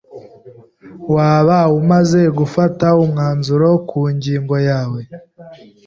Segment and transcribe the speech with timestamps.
[1.13, 5.01] Waba umaze gufata umwanzuro ku ngingo yawe?